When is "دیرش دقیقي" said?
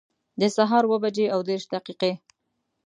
1.47-2.13